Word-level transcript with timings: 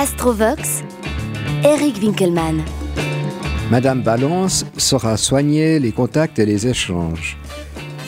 Astrovox, 0.00 0.82
Eric 1.62 1.98
Winkelmann. 2.00 2.62
Madame 3.70 4.00
Balance 4.00 4.64
saura 4.78 5.18
soigner 5.18 5.78
les 5.78 5.92
contacts 5.92 6.38
et 6.38 6.46
les 6.46 6.66
échanges. 6.66 7.36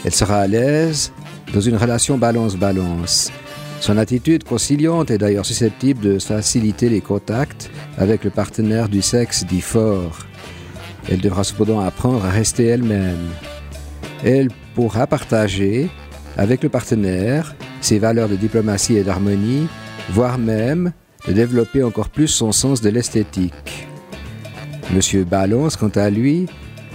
Elle 0.02 0.14
sera 0.14 0.38
à 0.38 0.46
l'aise 0.46 1.12
dans 1.52 1.60
une 1.60 1.76
relation 1.76 2.16
balance-balance. 2.16 3.30
Son 3.80 3.98
attitude 3.98 4.44
conciliante 4.44 5.10
est 5.10 5.18
d'ailleurs 5.18 5.44
susceptible 5.44 6.00
de 6.00 6.18
faciliter 6.18 6.88
les 6.88 7.02
contacts 7.02 7.70
avec 7.98 8.24
le 8.24 8.30
partenaire 8.30 8.88
du 8.88 9.02
sexe 9.02 9.44
dit 9.44 9.60
fort. 9.60 10.16
Elle 11.10 11.20
devra 11.20 11.44
cependant 11.44 11.80
apprendre 11.80 12.24
à 12.24 12.30
rester 12.30 12.64
elle-même. 12.64 13.28
Elle 14.24 14.48
pourra 14.74 15.06
partager 15.06 15.90
avec 16.38 16.62
le 16.62 16.70
partenaire 16.70 17.54
ses 17.82 17.98
valeurs 17.98 18.30
de 18.30 18.36
diplomatie 18.36 18.96
et 18.96 19.04
d'harmonie, 19.04 19.68
voire 20.08 20.38
même 20.38 20.94
de 21.26 21.32
développer 21.32 21.82
encore 21.82 22.08
plus 22.08 22.28
son 22.28 22.52
sens 22.52 22.80
de 22.80 22.90
l'esthétique. 22.90 23.86
Monsieur 24.92 25.24
Balance, 25.24 25.76
quant 25.76 25.92
à 25.94 26.10
lui, 26.10 26.46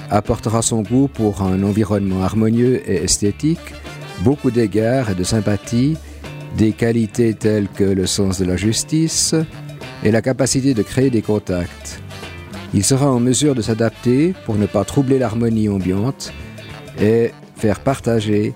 apportera 0.09 0.62
son 0.62 0.81
goût 0.81 1.08
pour 1.08 1.41
un 1.41 1.63
environnement 1.63 2.23
harmonieux 2.23 2.81
et 2.90 3.03
esthétique, 3.03 3.73
beaucoup 4.22 4.52
d'égards 4.52 5.09
et 5.09 5.16
de 5.16 5.23
sympathie, 5.23 5.98
des 6.58 6.72
qualités 6.72 7.34
telles 7.34 7.67
que 7.67 7.84
le 7.84 8.05
sens 8.05 8.40
de 8.40 8.45
la 8.45 8.55
justice 8.55 9.36
et 10.03 10.12
la 10.12 10.22
capacité 10.22 10.73
de 10.73 10.84
créer 10.84 11.09
des 11.09 11.22
contacts. 11.22 12.02
Il 12.73 12.84
sera 12.84 13.12
en 13.12 13.20
mesure 13.20 13.55
de 13.55 13.62
s'adapter 13.62 14.34
pour 14.45 14.55
ne 14.55 14.66
pas 14.66 14.84
troubler 14.84 15.20
l'harmonie 15.20 15.70
ambiante 15.70 16.34
et 17.00 17.31
faire 17.55 17.80
partager 17.80 18.53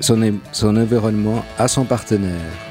son 0.00 0.76
environnement 0.76 1.44
à 1.58 1.68
son 1.68 1.84
partenaire. 1.84 2.65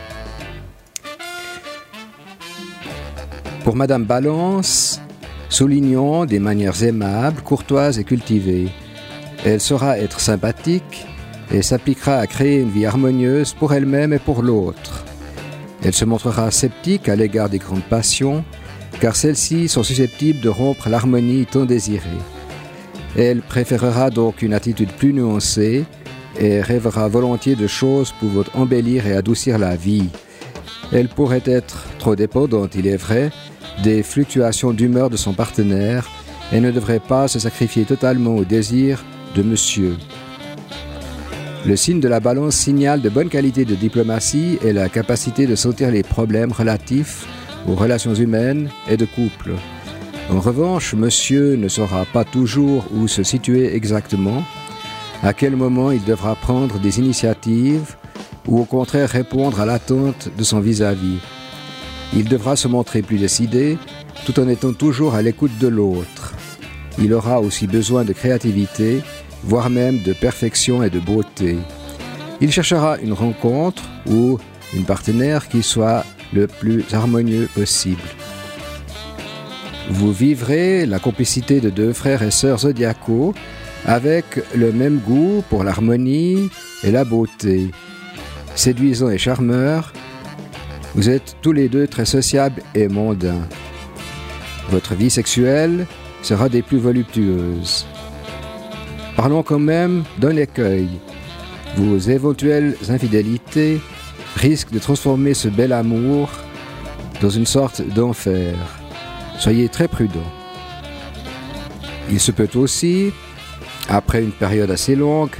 Pour 3.66 3.76
Madame 3.76 4.04
Balance, 4.04 5.02
soulignons 5.50 6.26
des 6.26 6.38
manières 6.38 6.84
aimables, 6.84 7.42
courtoises 7.42 7.98
et 7.98 8.04
cultivées. 8.04 8.68
Elle 9.44 9.60
saura 9.60 9.98
être 9.98 10.20
sympathique 10.20 11.08
et 11.52 11.64
s'appliquera 11.64 12.18
à 12.18 12.28
créer 12.28 12.60
une 12.60 12.70
vie 12.70 12.86
harmonieuse 12.86 13.54
pour 13.54 13.74
elle-même 13.74 14.14
et 14.14 14.20
pour 14.20 14.44
l'autre. 14.44 15.04
Elle 15.84 15.96
se 15.96 16.06
montrera 16.06 16.52
sceptique 16.52 17.10
à 17.10 17.16
l'égard 17.16 17.50
des 17.50 17.58
grandes 17.58 17.90
passions, 17.90 18.46
car 19.02 19.16
celles-ci 19.16 19.68
sont 19.68 19.82
susceptibles 19.82 20.42
de 20.42 20.50
rompre 20.50 20.88
l'harmonie 20.88 21.48
tant 21.48 21.66
désirée. 21.66 22.22
Elle 23.18 23.42
préférera 23.42 24.12
donc 24.12 24.44
une 24.44 24.54
attitude 24.54 24.92
plus 24.92 25.12
nuancée 25.12 25.86
et 26.40 26.62
rêvera 26.62 27.08
volontiers 27.08 27.56
de 27.56 27.66
choses 27.66 28.14
pouvant 28.20 28.44
embellir 28.54 29.08
et 29.08 29.16
adoucir 29.16 29.58
la 29.58 29.76
vie. 29.76 30.10
Elle 30.92 31.08
pourrait 31.08 31.42
être 31.46 31.88
trop 31.98 32.16
dépendante, 32.16 32.76
il 32.76 32.86
est 32.86 32.98
vrai, 32.98 33.32
des 33.84 34.04
fluctuations 34.04 34.74
d'humeur 34.74 35.10
de 35.10 35.18
son 35.18 35.34
partenaire 35.34 36.10
et 36.52 36.60
ne 36.60 36.72
devrait 36.72 37.00
pas 37.00 37.28
se 37.28 37.40
sacrifier 37.40 37.86
totalement 37.86 38.36
au 38.36 38.44
désir 38.44 39.04
de 39.36 39.44
monsieur. 39.44 39.96
Le 41.66 41.76
signe 41.76 42.00
de 42.00 42.08
la 42.08 42.20
balance 42.20 42.56
signale 42.56 43.02
de 43.02 43.10
bonne 43.10 43.30
qualité 43.30 43.66
de 43.66 43.74
diplomatie 43.74 44.60
et 44.64 44.72
la 44.72 44.88
capacité 44.88 45.48
de 45.48 45.56
sauter 45.56 45.90
les 45.90 46.04
problèmes 46.04 46.52
relatifs 46.52 47.26
aux 47.68 47.74
relations 47.74 48.14
humaines 48.14 48.70
et 48.88 48.98
de 48.98 49.06
couple. 49.06 49.54
En 50.30 50.40
revanche, 50.40 50.94
monsieur 50.94 51.56
ne 51.56 51.68
saura 51.68 52.06
pas 52.06 52.24
toujours 52.24 52.86
où 52.94 53.08
se 53.08 53.24
situer 53.24 53.76
exactement, 53.76 54.44
à 55.24 55.34
quel 55.34 55.56
moment 55.56 55.92
il 55.92 56.04
devra 56.04 56.36
prendre 56.36 56.80
des 56.80 57.00
initiatives 57.00 57.96
ou 58.48 58.60
au 58.60 58.66
contraire 58.66 59.10
répondre 59.10 59.60
à 59.60 59.66
l'attente 59.66 60.30
de 60.38 60.44
son 60.44 60.60
vis-à-vis. 60.60 61.18
-vis. 61.18 61.35
Il 62.14 62.26
devra 62.26 62.56
se 62.56 62.68
montrer 62.68 63.02
plus 63.02 63.18
décidé 63.18 63.78
tout 64.26 64.40
en 64.40 64.48
étant 64.48 64.74
toujours 64.74 65.16
à 65.16 65.22
l'écoute 65.22 65.58
de 65.60 65.68
l'autre. 65.68 66.34
Il 66.98 67.14
aura 67.14 67.42
aussi 67.42 67.68
besoin 67.68 68.06
de 68.06 68.14
créativité, 68.14 69.02
voire 69.44 69.70
même 69.70 70.02
de 70.02 70.14
perfection 70.14 70.82
et 70.84 70.90
de 70.90 71.00
beauté. 71.00 71.58
Il 72.42 72.52
cherchera 72.52 72.98
une 73.00 73.14
rencontre 73.14 73.84
ou 74.08 74.40
une 74.74 74.86
partenaire 74.86 75.48
qui 75.48 75.64
soit 75.64 76.06
le 76.34 76.48
plus 76.48 76.84
harmonieux 76.94 77.48
possible. 77.54 78.02
Vous 79.90 80.12
vivrez 80.12 80.86
la 80.86 81.00
complicité 81.00 81.62
de 81.62 81.70
deux 81.70 81.94
frères 81.94 82.24
et 82.24 82.32
sœurs 82.32 82.60
zodiacaux 82.60 83.34
avec 83.86 84.26
le 84.56 84.72
même 84.72 84.98
goût 84.98 85.44
pour 85.50 85.64
l'harmonie 85.64 86.50
et 86.84 86.92
la 86.92 87.04
beauté. 87.04 87.70
Séduisant 88.56 89.10
et 89.10 89.18
charmeur, 89.18 89.94
vous 90.96 91.10
êtes 91.10 91.36
tous 91.42 91.52
les 91.52 91.68
deux 91.68 91.88
très 91.88 92.06
sociables 92.06 92.62
et 92.74 92.88
mondains. 92.88 93.48
Votre 94.70 94.96
vie 94.96 95.10
sexuelle 95.10 95.86
sera 96.22 96.48
des 96.48 96.62
plus 96.62 96.78
voluptueuses. 96.78 97.86
Parlons 99.18 99.44
quand 99.44 99.60
même 99.60 100.06
d'un 100.18 100.38
écueil. 100.38 100.88
Vos 101.76 101.98
éventuelles 101.98 102.78
infidélités 102.90 103.82
risquent 104.38 104.72
de 104.72 104.80
transformer 104.80 105.34
ce 105.34 105.50
bel 105.50 105.74
amour 105.74 106.30
dans 107.22 107.30
une 107.30 107.46
sorte 107.46 107.82
d'enfer. 107.82 108.56
Soyez 109.38 109.68
très 109.68 109.90
prudent. 109.90 110.32
Il 112.10 112.22
se 112.22 112.32
peut 112.32 112.50
aussi, 112.56 113.12
après 113.90 114.24
une 114.24 114.32
période 114.32 114.72
assez 114.72 114.96
longue, 114.96 115.36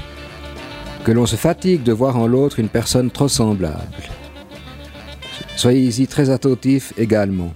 que 1.06 1.14
l'on 1.14 1.26
se 1.26 1.38
fatigue 1.38 1.84
de 1.84 1.94
voir 1.94 2.18
en 2.18 2.28
l'autre 2.28 2.60
une 2.60 2.70
personne 2.70 3.10
trop 3.10 3.30
semblable. 3.30 3.86
Soyez-y 5.56 6.08
très 6.08 6.30
attentif 6.30 6.94
également. 6.98 7.54